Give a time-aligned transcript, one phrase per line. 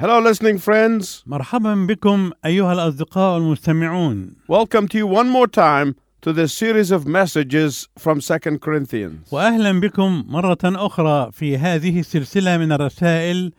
[0.00, 1.22] Hello, listening friends.
[1.26, 7.06] مرحبا بكم أيها الأصدقاء المستمعون Welcome to you one more time to this series of
[7.06, 9.28] messages from 2 Corinthians.
[9.32, 13.52] وأهلا بكم مرة أخرى في هذه السلسلة من الرسائل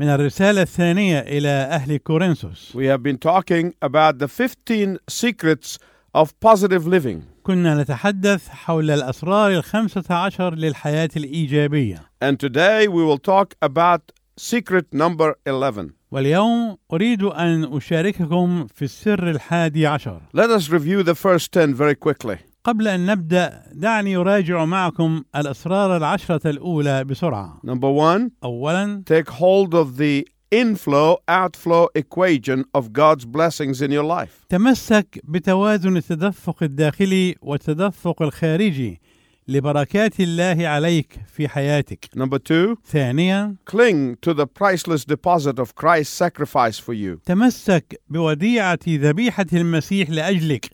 [0.00, 5.78] من الرسالة الثانية إلى أهل كورنثوس We have been talking about the 15 secrets
[6.14, 7.22] of positive living.
[7.42, 14.93] كنا نتحدث حول الأسرار الخمسة عشر للحياة الإيجابية And today we will talk about secret
[14.93, 15.89] number 11.
[16.11, 21.95] واليوم أريد أن أشارككم في السر الحادي عشر Let us review the first 10 very
[21.95, 22.37] quickly.
[22.63, 29.73] قبل أن نبدأ دعني أراجع معكم الأسرار العشرة الأولى بسرعة Number one, أولا take hold
[29.73, 34.45] of the inflow outflow equation of God's blessings in your life.
[34.49, 39.01] تمسك بتوازن التدفق الداخلي والتدفق الخارجي
[39.47, 42.05] لبركات الله عليك في حياتك.
[42.15, 47.19] Number two, ثانيا cling to the priceless deposit of Christ's sacrifice for you.
[47.25, 50.69] تمسك بوديعة ذبيحة المسيح لأجلك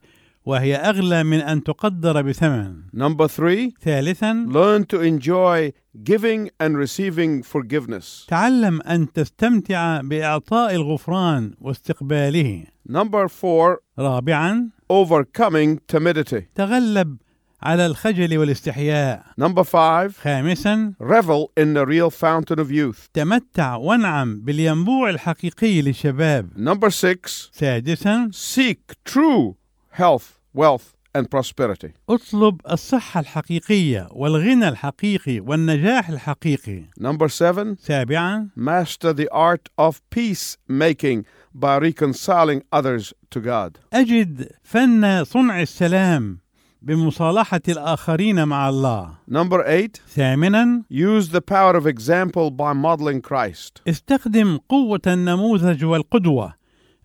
[0.46, 2.76] وهي أغلى من أن تقدر بثمن.
[2.94, 5.74] Number three, ثالثا learn to enjoy
[6.04, 8.26] giving and receiving forgiveness.
[8.28, 12.64] تعلم أن تستمتع بإعطاء الغفران واستقباله.
[12.90, 16.44] Number four, رابعا overcoming timidity.
[16.56, 17.18] تغلب
[17.64, 19.24] على الخجل والاستحياء.
[19.42, 23.10] Number five, خامسا revel in the real fountain of youth.
[23.14, 26.50] تمتع وانعم بالينبوع الحقيقي للشباب.
[26.56, 29.56] Number six, سادسا seek true
[29.92, 31.92] health, wealth, and prosperity.
[32.10, 36.84] اطلب الصحة الحقيقية والغنى الحقيقي والنجاح الحقيقي.
[37.00, 43.78] Number seven, سابعا master the art of peace making by reconciling others to God.
[43.94, 46.38] أجد فن صنع السلام
[46.82, 49.14] بمصالحة الآخرين مع الله.
[49.30, 53.82] Number eight, ثامنا use the power of example by modeling Christ.
[53.88, 56.54] استخدم قوة النموذج والقدوة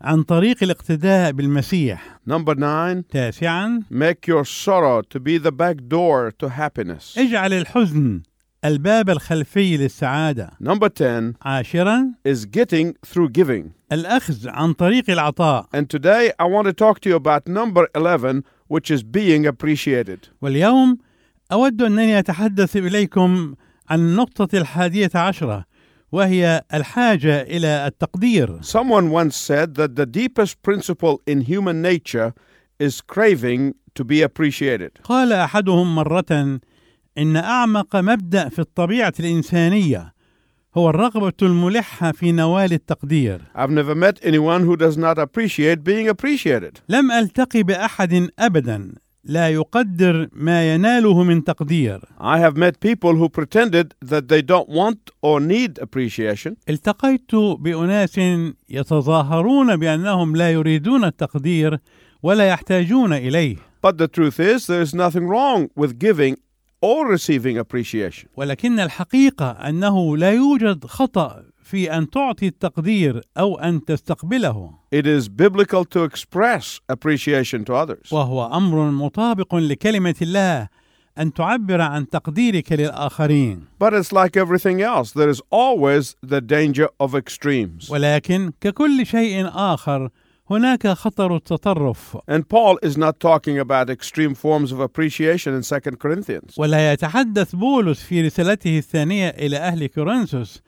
[0.01, 2.19] عن طريق الاقتداء بالمسيح.
[2.29, 7.17] Number nine, تاسعا make your sorrow to be the back door to happiness.
[7.17, 8.21] اجعل الحزن
[8.65, 10.49] الباب الخلفي للسعادة.
[10.63, 13.71] Number 10 عاشرا is getting through giving.
[13.91, 15.67] الأخذ عن طريق العطاء.
[15.73, 20.29] And today I want to talk to you about number 11, which is being appreciated.
[20.41, 20.97] واليوم
[21.51, 23.55] أود أنني أتحدث إليكم
[23.89, 25.65] عن النقطة الحادية عشرة
[26.11, 32.33] وهي الحاجة إلى التقدير Someone once said that the deepest principle in human nature
[32.79, 34.91] is craving to be appreciated.
[35.03, 36.59] قال أحدهم مرة
[37.17, 40.13] إن أعمق مبدأ في الطبيعة الإنسانية
[40.77, 46.07] هو الرغبة الملحة في نوال التقدير I've never met anyone who does not appreciate being
[46.07, 46.79] appreciated.
[46.89, 48.91] لم ألتقي بأحد أبدا
[49.23, 54.69] لا يقدر ما يناله من تقدير I have met people who pretended that they don't
[54.69, 58.19] want or need appreciation, التقيت بأناس
[58.69, 61.79] يتظاهرون بأنهم لا يريدون التقدير
[62.23, 66.37] ولا يحتاجون إليه but the truth is there is nothing wrong with giving
[66.81, 68.27] or receiving appreciation.
[68.35, 75.27] ولكن الحقيقة أنه لا يوجد خطأ في أن تعطي التقدير أو أن تستقبله It is
[75.29, 78.11] biblical to express appreciation to others.
[78.13, 80.67] وهو أمر مطابق لكلمة الله
[81.17, 86.87] أن تعبر عن تقديرك للآخرين But it's like everything else, there is always the danger
[86.99, 87.89] of extremes.
[87.89, 90.09] ولكن ككل شيء آخر
[90.51, 95.97] هناك خطر التطرف And Paul is not talking about extreme forms of appreciation in 2
[95.97, 96.53] Corinthians.
[96.57, 100.61] ولا يتحدث بولس في رسالته الثانية إلى أهل كورنثوس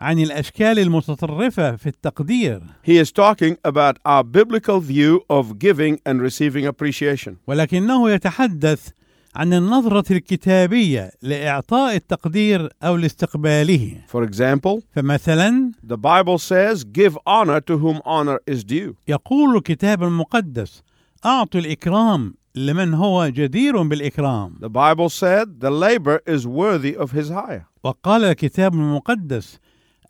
[0.00, 6.20] عن الأشكال المتطرفة في التقدير He is talking about our biblical view of giving and
[6.20, 7.36] receiving appreciation.
[7.46, 8.88] ولكنه يتحدث
[9.34, 17.60] عن النظرة الكتابية لإعطاء التقدير أو لاستقباله For example, فمثلا the Bible says, Give honor
[17.60, 18.94] to whom honor is due.
[19.08, 20.82] يقول الكتاب المقدس
[21.24, 27.28] أعطوا الإكرام لمن هو جدير بالإكرام The Bible said, The labor is worthy of his
[27.30, 27.66] hire.
[27.84, 29.58] وقال الكتاب المقدس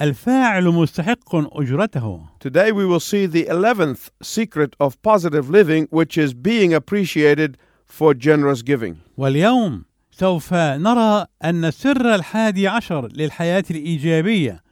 [0.00, 6.34] الفاعل مستحق أجرته Today we will see the 11th secret of positive living, which is
[6.34, 7.56] being appreciated
[7.98, 8.94] for generous giving.
[9.16, 14.62] واليوم سوف نرى أن السر الحادي عشر للحياة الإيجابية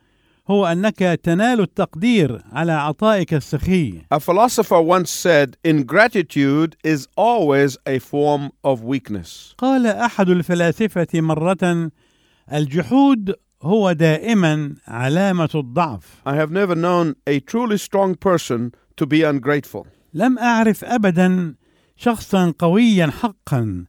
[0.49, 7.99] هو أنك تنال التقدير على عطائك السخي A philosopher once said, Ingratitude is always a
[7.99, 9.55] form of weakness.
[9.59, 11.91] قال أحد الفلاسفة مرة
[12.53, 19.23] الجحود هو دائما علامة الضعف I have never known a truly strong person to be
[19.23, 19.87] ungrateful.
[20.15, 21.55] لم أعرف أبدا
[22.01, 23.85] شخصا قويا حقا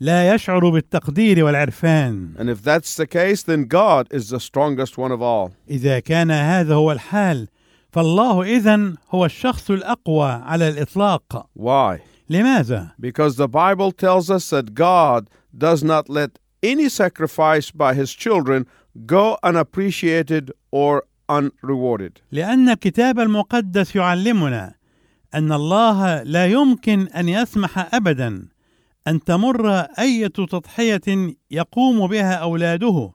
[0.00, 5.10] لا يشعر بالتقدير والعرفان And if that's the case, then God is the strongest one
[5.12, 5.50] of all.
[5.70, 7.48] إذا كان هذا هو الحال
[7.92, 12.00] فالله إذن هو الشخص الأقوى على الإطلاق Why?
[12.30, 18.12] لماذا؟ Because the Bible tells us that God does not let any sacrifice by his
[18.12, 18.66] children
[19.06, 22.20] go unappreciated or unrewarded.
[22.32, 24.74] لأن الكتاب المقدس يعلمنا
[25.34, 28.48] أن الله لا يمكن أن يسمح أبدا
[29.08, 33.12] أن تمر أية تضحية يقوم بها أولاده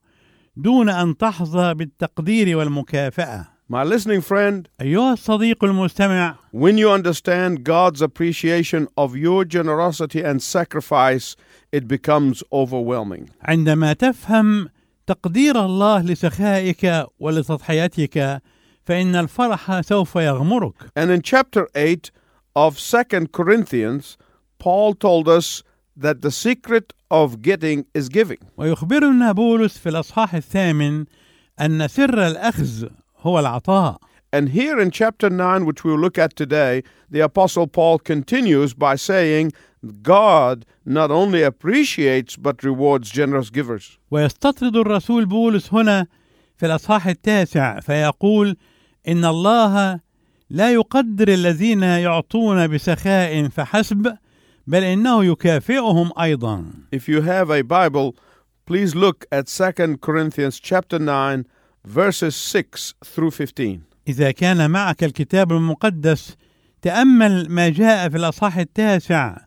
[0.57, 3.59] دون أن تحظى بالتقدير والمكافأة.
[3.71, 10.41] My listening friend, أيها الصديق المستمع، when you understand God's appreciation of your generosity and
[10.41, 11.35] sacrifice,
[11.71, 13.29] it becomes overwhelming.
[13.41, 14.69] عندما تفهم
[15.07, 18.41] تقدير الله لسخائك ولتضحيتك
[18.89, 20.73] فإن الفرح سوف يغمرك.
[20.95, 22.09] And in chapter 8
[22.55, 24.17] of 2 Corinthians,
[24.57, 25.63] Paul told us
[25.95, 28.39] that the secret of getting is giving.
[28.57, 31.05] ويخبرنا بولس في الأصحاح الثامن
[31.61, 32.87] أن سر الأخذ
[33.19, 33.99] هو العطاء.
[34.33, 38.95] And here in chapter 9, which we'll look at today, the Apostle Paul continues by
[38.95, 39.53] saying,
[40.01, 43.99] God not only appreciates but rewards generous givers.
[44.11, 46.07] ويستطرد الرسول بولس هنا
[46.57, 48.57] في الأصحاح التاسع فيقول
[49.07, 49.99] إن الله
[50.49, 54.17] لا يقدر الذين يعطون بسخاء فحسب
[54.67, 58.15] بل إنه يكافئهم أيضا If you have a Bible,
[58.65, 61.45] please look at 2 Corinthians chapter 9,
[61.85, 63.79] verses 6 through 15.
[64.07, 66.35] إذا كان معك الكتاب المقدس
[66.81, 69.37] تأمل ما جاء في الأصحاح التاسع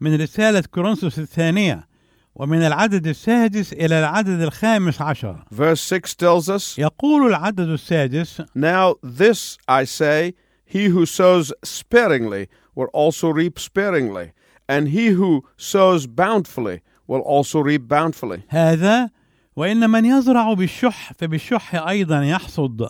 [0.00, 1.87] من رسالة كورنثوس الثانية
[2.37, 8.95] ومن العدد السادس إلى العدد الخامس عشر Verse 6 tells us, يقول العدد السادس Now
[9.03, 10.33] this I say,
[10.65, 14.31] he who sows sparingly will also reap sparingly,
[14.67, 18.41] and he who sows bountifully will also reap bountifully.
[18.49, 19.09] هذا
[19.55, 22.89] وإن من يزرع بالشح فبالشح أيضا يحصد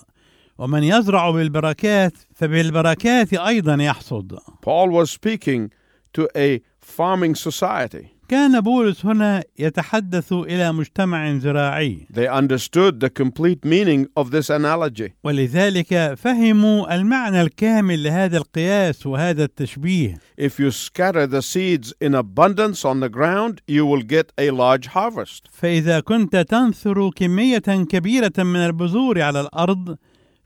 [0.58, 5.72] ومن يزرع بالبركات فبالبركات أيضا يحصد Paul was speaking
[6.14, 8.14] to a farming society.
[8.29, 15.13] كان بولس هنا يتحدث إلى مجتمع زراعي They understood the complete meaning of this analogy.
[15.25, 22.85] ولذلك فهموا المعنى الكامل لهذا القياس وهذا التشبيه If you scatter the seeds in abundance
[22.85, 25.49] on the ground, you will get a large harvest.
[25.53, 27.59] فإذا كنت تنثر كمية
[27.89, 29.97] كبيرة من البذور على الأرض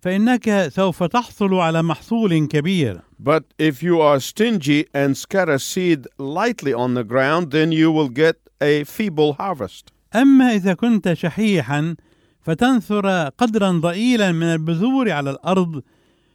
[0.03, 6.73] فإنك سوف تحصل على محصول كبير But if you are stingy and scatter seed lightly
[6.75, 9.93] on the ground, then you will get a feeble harvest.
[10.15, 11.97] أما إذا كنت شحيحا
[12.41, 15.83] فتنثر قدرا ضئيلا من البذور على الأرض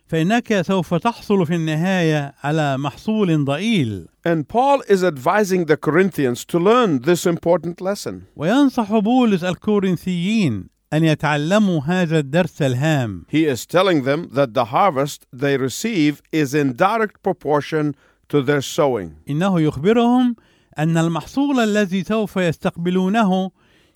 [0.07, 6.57] فإنك سوف تحصل في النهاية على محصول ضئيل And Paul is advising the Corinthians to
[6.59, 8.21] learn this important lesson.
[8.35, 15.25] وينصح بولس الكورنثيين أن يتعلموا هذا الدرس الهام He is telling them that the harvest
[15.33, 17.95] they receive is in direct proportion
[18.29, 19.15] to their sowing.
[19.29, 20.35] إنه يخبرهم
[20.79, 23.51] أن المحصول الذي سوف يستقبلونه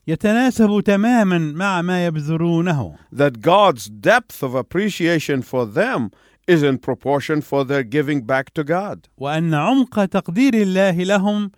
[0.08, 6.12] يتناسب تماما مع ما يبذرونه That God's depth of appreciation for them
[6.48, 9.08] is in proportion for their giving back to God.
[9.18, 11.52] وأن عمق تقدير الله لهم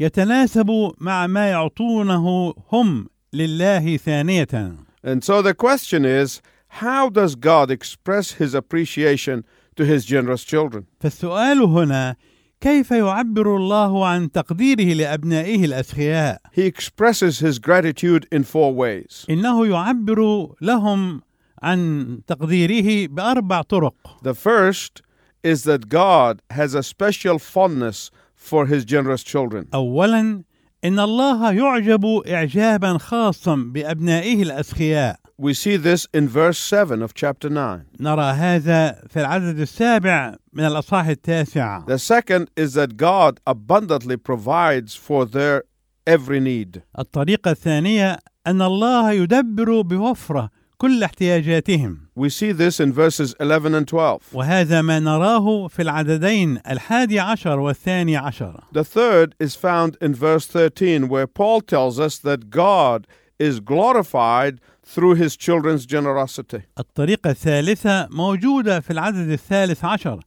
[0.00, 7.71] يتناسب مع ما يعطونه هم لله ثانية And so the question is how does God
[7.71, 10.85] express his appreciation to his generous children?
[10.99, 12.15] فالسؤال هنا
[12.61, 19.25] كيف يعبر الله عن تقديره لأبنائه الأسخياء He expresses his gratitude in four ways.
[19.29, 21.21] إنه يعبر لهم
[21.63, 25.01] عن تقديره بأربع طرق The first
[25.43, 29.67] is that God has a special fondness for his generous children.
[29.73, 30.43] أولا
[30.84, 37.48] إن الله يعجب إعجابا خاصا بأبنائه الأسخياء We see this in verse 7 of chapter
[37.48, 37.84] 9.
[38.00, 44.94] نرى هذا في العدد السابع من الأصحاح التاسع The second is that God abundantly provides
[44.94, 45.62] for their
[46.06, 46.80] every need.
[46.98, 53.87] الطريقة الثانية أن الله يدبر بوفرة كل احتياجاتهم We see this in verses 11 and
[53.87, 54.19] 12.
[54.33, 60.45] وهذا ما نراه في العددين الحادي عشر والثاني عشر The third is found in verse
[60.47, 63.07] 13, where Paul tells us that God
[63.39, 66.61] is glorified through his children's generosity.
[66.79, 70.19] الطريقة الثالثة موجودة في العدد الثالث عشر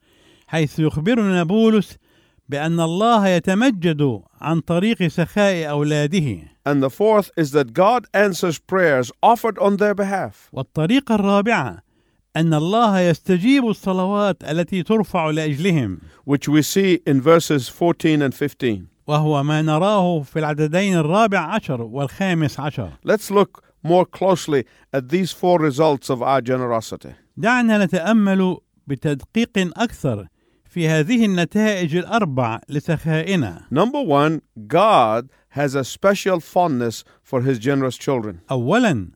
[0.47, 1.97] حيث يخبرنا بولس
[2.50, 9.12] بأن الله يتمجد عن طريق سخاء أولاده And the fourth is that God answers prayers
[9.22, 10.50] offered on their behalf.
[10.54, 11.78] والطريقة الرابعة
[12.36, 18.88] أن الله يستجيب الصلوات التي ترفع لأجلهم which we see in verses 14 and 15.
[19.08, 25.32] وهو ما نراه في العددين الرابع عشر والخامس عشر Let's look more closely at these
[25.32, 27.14] four results of our generosity.
[27.38, 28.58] دعنا نتأمل
[28.88, 30.28] بتدقيق أكثر
[30.74, 37.98] في هذه النتائج الأربع لسخائنا Number one, God has a special fondness for his generous
[37.98, 38.40] children.
[38.52, 39.08] أولا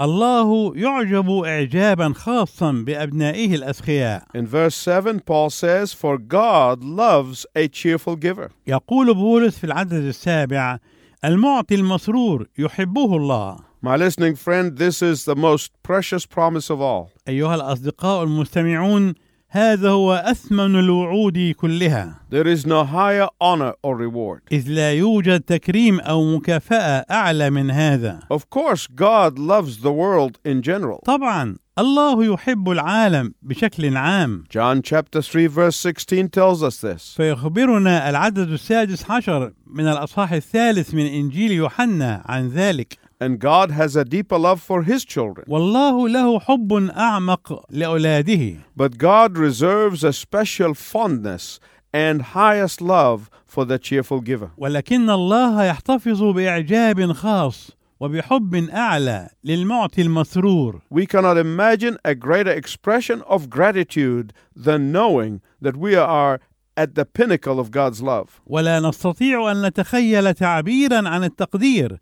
[0.00, 7.68] الله يعجب إعجابا خاصا بأبنائه الأسخياء In verse 7, Paul says, For God loves a
[7.68, 8.50] cheerful giver.
[8.66, 10.78] يقول بولس في العدد السابع
[11.24, 17.10] المعطي المسرور يحبه الله My listening friend, this is the most precious promise of all.
[17.28, 19.14] أيها الأصدقاء المستمعون
[19.52, 24.40] هذا هو أثمن الوعود كلها There is no higher honor or reward.
[24.52, 30.38] إذ لا يوجد تكريم أو مكافأة أعلى من هذا Of course, God loves the world
[30.44, 31.00] in general.
[31.04, 37.14] طبعا الله يحب العالم بشكل عام John chapter 3 verse 16 tells us this.
[37.16, 43.95] فيخبرنا العدد السادس عشر من الأصحاح الثالث من إنجيل يوحنا عن ذلك And God has
[43.95, 45.45] a deeper love for his children.
[45.47, 51.59] والله له حب أعمق لأولاده But God reserves a special fondness
[51.93, 54.49] and highest love for the cheerful giver.
[54.57, 63.21] ولكن الله يحتفظ بإعجاب خاص وبحب أعلى للمعطي المسرور We cannot imagine a greater expression
[63.21, 66.39] of gratitude than knowing that we are
[66.77, 68.41] at the pinnacle of God's love.
[68.47, 71.99] ولا نستطيع أن نتخيل تعبيرا عن التقدير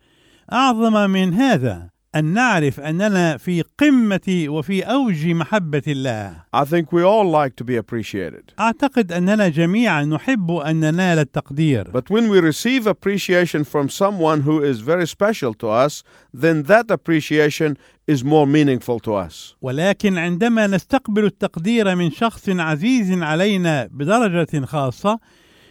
[0.52, 7.02] أعظم من هذا أن نعرف أننا في قمة وفي أوج محبة الله I think we
[7.02, 8.52] all like to be appreciated.
[8.58, 14.62] أعتقد أننا جميعا نحب أن ننال التقدير But when we receive appreciation from someone who
[14.62, 16.02] is very special to us,
[16.32, 17.76] then that appreciation
[18.06, 19.54] is more meaningful to us.
[19.62, 25.18] ولكن عندما نستقبل التقدير من شخص عزيز علينا بدرجة خاصة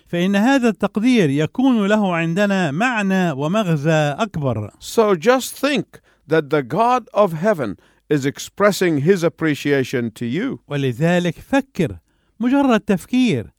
[0.07, 7.07] فإن هذا التقدير يكون له عندنا معنى ومغزى أكبر So just think that the God
[7.13, 7.77] of heaven
[8.09, 10.59] is expressing his appreciation to you.
[10.67, 11.97] ولذلك فكر
[12.39, 13.53] مجرد تفكير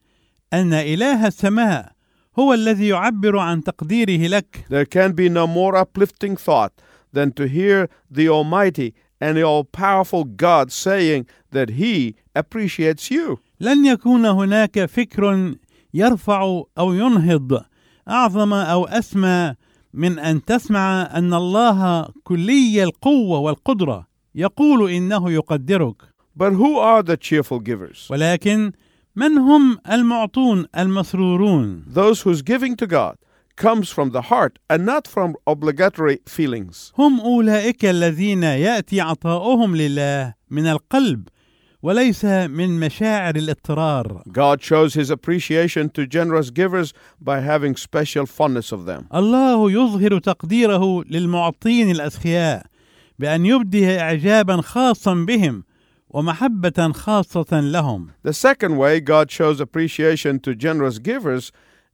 [0.53, 1.93] أن إله السماء
[2.39, 6.73] هو الذي يعبر عن تقديره لك There can be no more uplifting thought
[7.13, 13.39] than to hear the Almighty and the all powerful God saying that He appreciates you.
[13.61, 15.55] لن يكون هناك فكر
[15.99, 17.65] يرفع أو ينهض
[18.09, 19.55] أعظم أو أسمى
[19.95, 25.97] من أن تسمع أن الله كلي القوة والقدرة يقول إنه يقدرك
[26.37, 28.11] But who are the cheerful givers?
[28.11, 28.73] ولكن
[29.17, 33.17] من هم المعطون المسرورون Those whose giving to God
[33.57, 36.93] comes from the heart and not from obligatory feelings.
[36.99, 41.29] هم أولئك الذين يأتي عطاؤهم لله من القلب
[41.83, 48.73] وليس من مشاعر الاضطرار God shows His appreciation to generous givers by having special fondness
[48.73, 49.07] of them.
[49.15, 52.67] الله يظهر تقديره للمعطين الأسخياء
[53.19, 55.65] بأن يبدي إعجابا خاصا بهم
[56.11, 61.53] ومحبة خاصة لهم The second way God shows appreciation to generous givers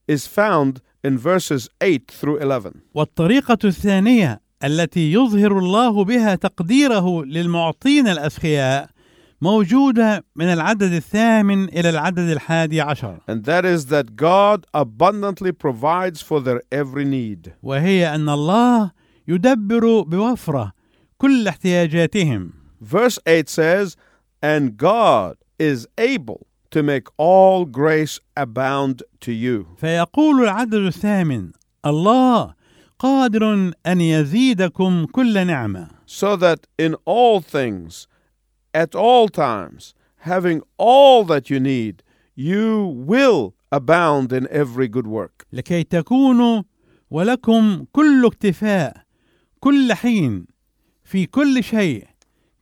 [0.09, 2.73] is found in verses 8 through 11.
[2.95, 8.94] والطريقة الثانية التي يظهر الله بها تقديره للمعطين الأسخياء
[9.41, 16.23] موجودة من العدد الثامن إلى العدد الحادي عشر And that is that God abundantly provides
[16.23, 17.53] for their every need.
[17.63, 18.91] وهي أن الله
[19.29, 20.73] يدبر بوفرة
[21.19, 22.51] كل احتياجاتهم
[22.81, 23.97] Verse 8 says,
[24.43, 29.67] And God is able to make all grace abound to you.
[29.77, 31.51] فيقول العدد الثامن
[31.87, 32.55] الله
[32.99, 38.07] قادر أن يزيدكم كل نعمة so that in all things,
[38.74, 42.04] at all times, having all that you need,
[42.36, 45.46] you will abound in every good work.
[45.54, 46.64] لكي تكونوا
[47.12, 48.98] ولكم كل اكتفاء
[49.60, 50.46] كل حين
[51.04, 52.08] في كل شيء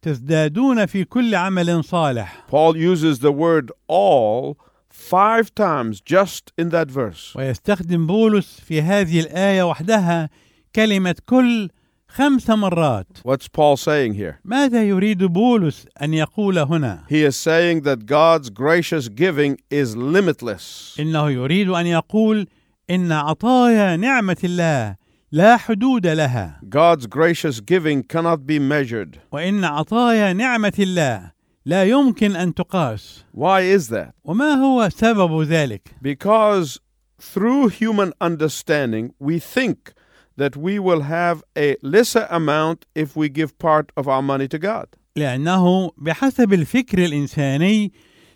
[0.01, 4.57] تزدادون في كل عمل صالح Paul uses the word all
[4.89, 7.35] five times just in that verse.
[7.35, 10.29] ويستخدم بولس في هذه الآية وحدها
[10.75, 11.69] كلمة كل
[12.14, 14.38] خمس مرات What's Paul saying here?
[14.44, 20.96] ماذا يريد بولس أن يقول هنا؟ He is saying that God's gracious giving is limitless.
[21.00, 22.46] إنه يريد أن يقول
[22.90, 24.96] إن عطايا نعمة الله
[25.32, 29.18] لا حدود لها God's gracious giving cannot be measured.
[29.32, 31.32] وإن عطايا نعمة الله
[31.66, 34.12] لا يمكن أن تقاس Why is that?
[34.24, 36.78] وما هو سبب ذلك؟ Because
[37.18, 39.94] through human understanding, we think
[40.37, 44.59] that we will have a lesser amount if we give part of our money to
[44.59, 44.87] God.
[45.15, 47.91] لأنه بحسب الفكر الإنساني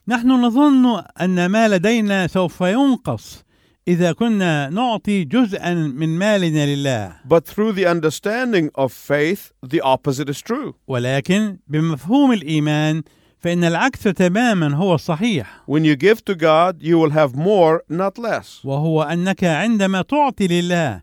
[0.08, 3.44] نحن نظن أن ما لدينا سوف ينقص
[3.88, 10.30] إذا كنا نعطي جزءا من مالنا لله But through the understanding of faith, the opposite
[10.30, 10.74] is true.
[10.88, 13.04] ولكن بمفهوم الإيمان
[13.40, 18.18] فإن العكس تماما هو الصحيح When you give to God, you will have more, not
[18.18, 18.66] less.
[18.66, 21.02] وهو أنك عندما تعطي لله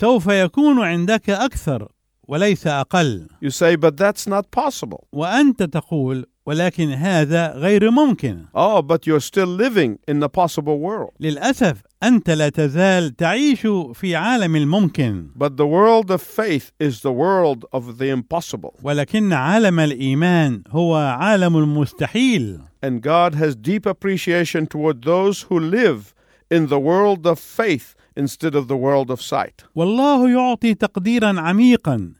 [0.00, 1.88] سوف يكون عندك أكثر
[2.28, 5.04] وليس أقل You say, but that's not possible.
[5.12, 11.10] وأنت تقول ولكن هذا غير ممكن Oh, but you're still living in the possible world.
[11.20, 17.12] للأسف أنت لا تزال تعيش في عالم الممكن But the world of faith is the
[17.12, 18.72] world of the impossible.
[18.82, 26.14] ولكن عالم الإيمان هو عالم المستحيل And God has deep appreciation toward those who live
[26.50, 29.63] in the world of faith instead of the world of sight.
[29.75, 32.11] والله يعطي تقديرا عميقا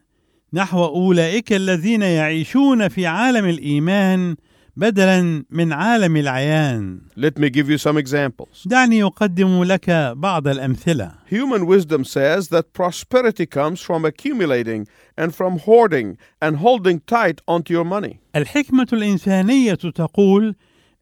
[0.54, 4.36] نحو أولئك الذين يعيشون في عالم الإيمان
[4.78, 8.66] بدلا من عالم العيان Let me give you some examples.
[8.68, 15.60] دعني أقدم لك بعض الأمثلة Human wisdom says that prosperity comes from accumulating and from
[15.60, 18.20] hoarding and holding tight onto your money.
[18.36, 20.56] الحكمة الإنسانية تقول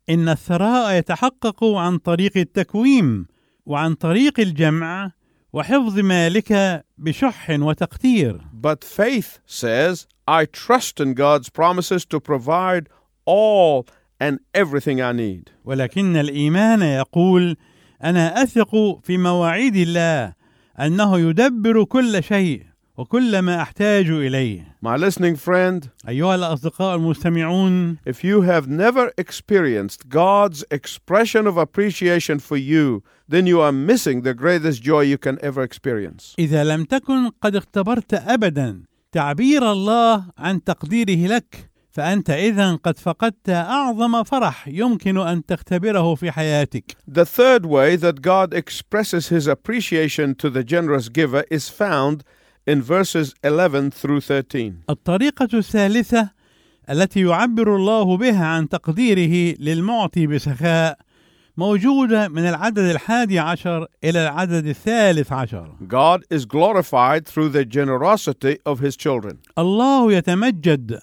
[0.10, 3.26] إن الثراء يتحقق عن طريق التكويم
[3.69, 5.13] وعن طريق الجمع
[5.53, 12.89] وحفظ مالك بشح وتقتير But faith says, I trust in God's promises to provide
[13.27, 13.87] all
[14.21, 15.51] and everything I need.
[15.65, 17.57] ولكن الإيمان يقول
[18.05, 20.33] أنا أثق في مواعيد الله
[20.81, 22.63] أنه يدبر كل شيء
[22.99, 30.09] وكل ما أحتاج إليه My listening friend, أيها الأصدقاء المستمعون if you have never experienced
[30.09, 35.39] God's expression of appreciation for you, then you are missing the greatest joy you can
[35.43, 36.35] ever experience.
[36.39, 38.83] إذا لم تكن قد اختبرت أبدا
[39.13, 46.31] تعبير الله عن تقديره لك فأنت إذا قد فقدت أعظم فرح يمكن أن تختبره في
[46.31, 52.25] حياتك The third way that God expresses his appreciation to the generous giver is found
[52.69, 54.73] in verses 11 through 13.
[54.91, 56.31] الطريقة الثالثة
[56.91, 60.99] التي يعبر الله بها عن تقديره للمعطي بسخاء
[61.57, 68.59] موجودة من العدد الحادي عشر إلى العدد الثالث عشر God is glorified through the generosity
[68.67, 69.37] of his children.
[69.59, 70.99] الله يتمجد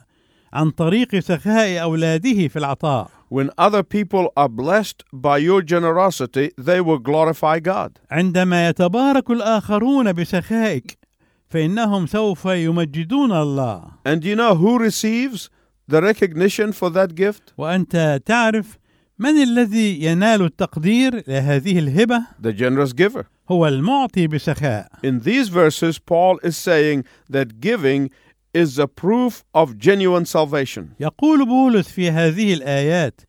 [0.53, 6.79] عن طريق سخاء أولاده في العطاء When other people are blessed by your generosity, they
[6.79, 7.91] will glorify God.
[8.11, 11.04] عندما يتبارك الآخرون بسخائك
[11.49, 15.49] فإنهم سوف يمجدون الله And do you know who receives
[15.87, 17.53] the recognition for that gift?
[17.57, 18.77] وأنت تعرف
[19.19, 23.25] من الذي ينال التقدير لهذه الهبة The generous giver.
[23.51, 28.09] هو المعطي بسخاء In these verses, Paul is saying that giving
[28.53, 30.83] is the proof of genuine salvation.
[30.99, 33.21] يقول بولس في هذه الآيات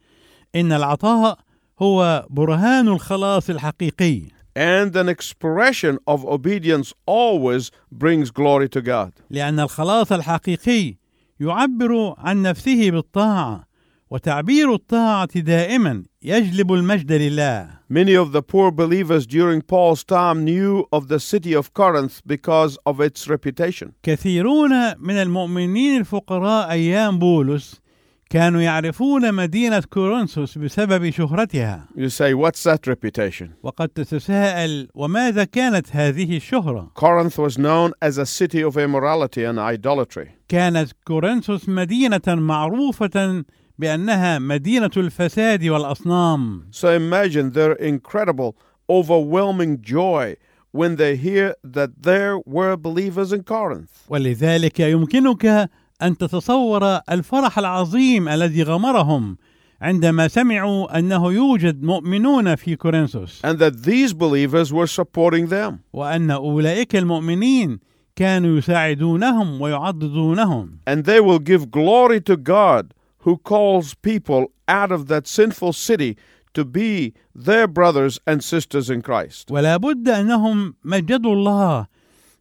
[0.54, 1.38] إن العطاء
[1.82, 4.22] هو برهان الخلاص الحقيقي
[4.55, 9.13] And an expression of obedience always brings glory to God.
[9.29, 10.95] لأن الخلاص الحقيقي
[11.39, 13.63] يعبر عن نفسه بالطاعة
[14.09, 20.85] وتعبير الطاعة دائما يجلب المجد لله Many of the poor believers during Paul's time knew
[20.91, 23.93] of the city of Corinth because of its reputation.
[24.03, 27.81] كثيرون من المؤمنين الفقراء أيام بولس
[28.30, 33.48] كانوا يعرفون مدينة كورنثوس بسبب شهرتها You say, what's that reputation?
[33.62, 39.58] وقد تتساءل وماذا كانت هذه الشهرة؟ Corinth was known as a city of immorality and
[39.58, 40.28] idolatry.
[40.48, 43.44] كانت كورنثوس مدينة معروفة
[43.78, 48.56] بأنها مدينة الفساد والأصنام So imagine their incredible,
[48.90, 50.36] overwhelming joy
[50.72, 53.90] when they hear that there were believers in Corinth.
[54.08, 55.70] ولذلك يمكنك
[56.02, 59.36] أن تتصور الفرح العظيم الذي غمرهم
[59.80, 65.78] عندما سمعوا أنه يوجد مؤمنون في كورنثوس And that these believers were supporting them.
[65.92, 67.78] وأن أولئك المؤمنين
[68.16, 75.08] كانوا يساعدونهم ويعضدونهم And they will give glory to God who calls people out of
[75.08, 76.16] that sinful city
[76.54, 79.50] to be their brothers and sisters in Christ.
[79.50, 81.86] ولا بد أنهم مجدوا الله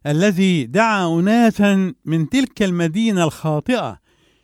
[0.06, 3.98] الذي دعا أناسا من تلك المدينة الخاطئة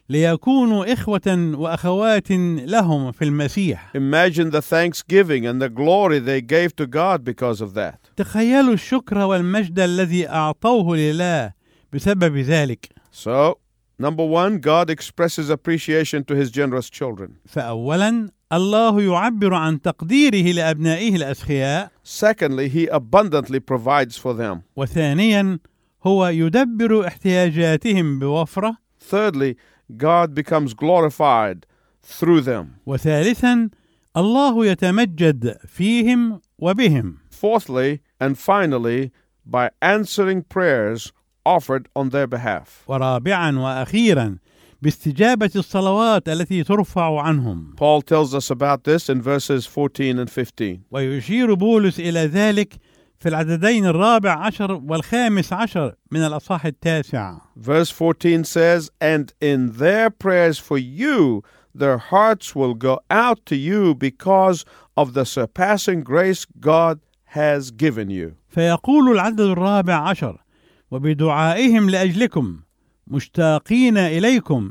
[0.08, 2.30] ليكونوا إخوة وأخوات
[2.66, 7.74] لهم في المسيح Imagine the thanksgiving and the glory they gave to God because of
[7.74, 7.98] that.
[8.16, 11.52] تخيلوا الشكر والمجد الذي أعطوه لله
[11.92, 13.58] بسبب ذلك So,
[13.98, 17.36] number one, God expresses appreciation to his generous children.
[17.46, 24.62] فأولا الله يعبر عن تقديره لأبنائه الأسخياء Secondly, he abundantly provides for them.
[24.76, 25.58] وثانيا
[26.06, 28.76] هو يدبر احتياجاتهم بوفرة
[29.10, 29.56] Thirdly,
[29.96, 31.66] God becomes glorified
[32.02, 32.66] through them.
[32.86, 33.70] وثالثا
[34.16, 39.10] الله يتمجد فيهم وبهم Fourthly, and finally,
[39.44, 41.12] by answering prayers
[41.44, 42.84] offered on their behalf.
[42.88, 44.38] ورابعا وأخيرا
[44.82, 50.80] باستجابة الصلوات التي ترفع عنهم Paul tells us about this in verses 14 and 15.
[50.90, 52.78] ويشير بولس إلى ذلك
[53.18, 60.10] في العددين الرابع عشر والخامس عشر من الأصحاح التاسع Verse 14 says, And in their
[60.10, 61.42] prayers for you,
[61.74, 64.64] their hearts will go out to you because
[64.96, 68.34] of the surpassing grace God has given you.
[68.48, 70.42] فيقول العدد الرابع عشر
[70.90, 72.60] وبدعائهم لأجلكم
[73.06, 74.70] مشتاقين إليكم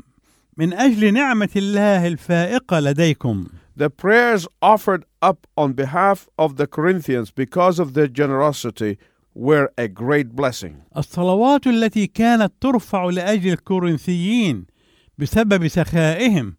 [0.56, 7.30] من أجل نعمة الله الفائقة لديكم The prayers offered up on behalf of the Corinthians
[7.30, 8.98] because of their generosity
[9.34, 10.74] were a great blessing.
[10.96, 14.66] الصلوات التي كانت ترفع لأجل الكورنثيين
[15.18, 16.56] بسبب سخائهم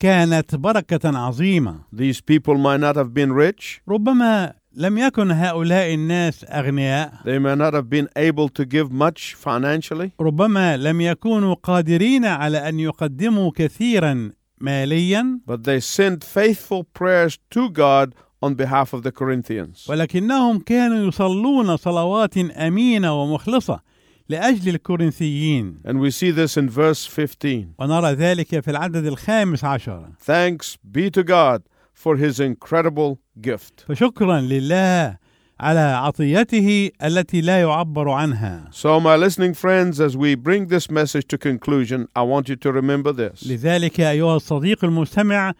[0.00, 6.44] كانت بركة عظيمة These people might not have been rich, ربما لم يكن هؤلاء الناس
[6.48, 12.24] أغنياء they may not have been able to give much financially, ربما لم يكونوا قادرين
[12.24, 19.02] على أن يقدموا كثيرا ماليا but they sent faithful prayers to God on behalf of
[19.02, 19.86] the Corinthians.
[19.88, 23.80] ولكنهم كانوا يصلون صلوات أمينة ومخلصة
[24.28, 27.68] لأجل الكورنثيين And we see this in verse 15.
[27.78, 31.62] ونرى ذلك في العدد الخامس عشر Thanks be to God
[31.94, 33.84] for his incredible gift.
[33.88, 35.16] فشكرا لله
[35.60, 41.26] على عطيته التي لا يعبر عنها So, my listening friends, as we bring this message
[41.28, 43.46] to conclusion, I want you to remember this.
[43.46, 45.52] لذلك أيها الصديق المستمع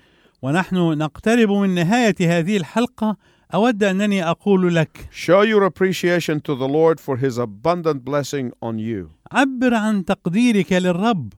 [0.42, 3.16] ونحن نقترب من نهاية هذه الحلقة
[3.54, 8.78] أود أنني أقول لك Show your appreciation to the Lord for his abundant blessing on
[8.78, 9.08] you.
[9.32, 11.32] عبر عن تقديرك للرب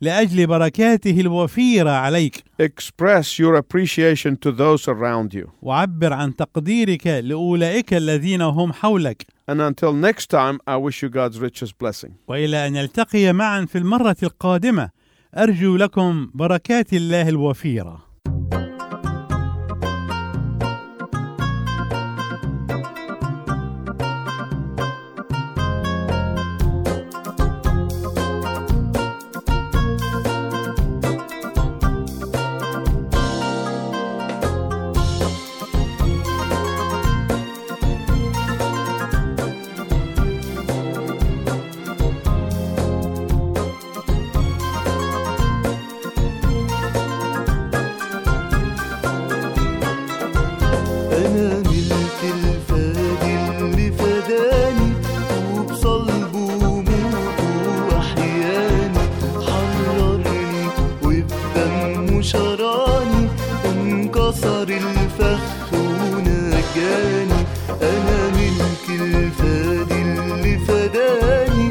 [0.00, 5.48] لأجل بركاته الوفيرة عليك Express your appreciation to those around you.
[5.62, 11.38] وعبر عن تقديرك لأولئك الذين هم حولك And until next time, I wish you God's
[11.40, 12.10] richest blessing.
[12.28, 14.90] وإلى أن نلتقي معا في المرة القادمة
[15.36, 18.09] أرجو لكم بركات الله الوفيرة
[64.40, 67.40] انكسر الفخ ونجاني
[67.82, 71.70] أنا ملك الفادي اللي فداني.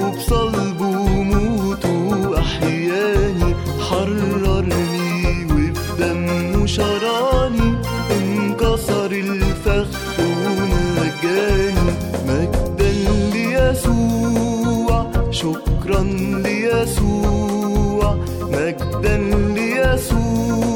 [0.00, 1.96] وبصلبه موته
[2.28, 3.54] وأحياني.
[3.80, 7.68] حررني وبدمه شراني
[8.10, 11.90] انكسر الفخ ونجاني
[12.28, 12.90] مجدا
[13.32, 16.02] ليسوع شكرا
[16.44, 18.16] ليسوع.
[18.42, 19.16] مجدا
[19.54, 20.75] ليسوع.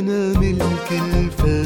[0.00, 1.59] أنا ملك الفادي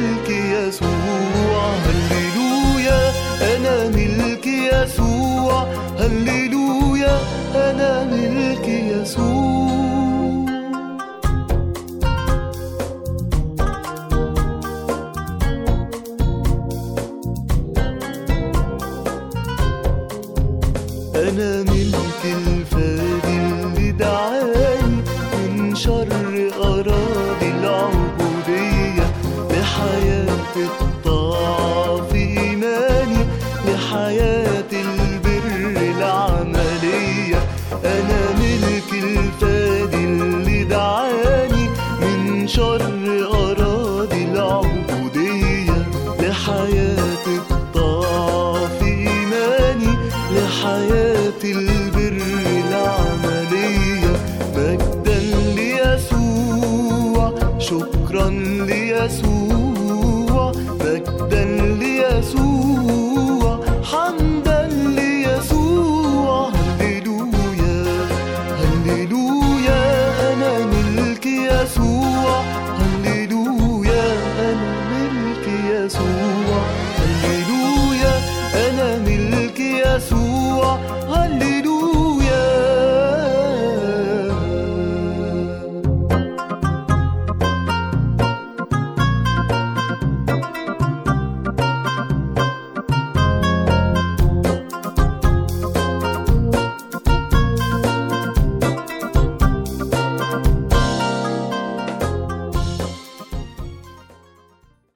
[0.00, 1.74] ملك يسوع.
[1.86, 3.12] هللويا
[3.56, 5.66] أنا ملك يسوع.
[5.98, 7.18] هللويا
[7.54, 9.69] أنا ملك يسوع.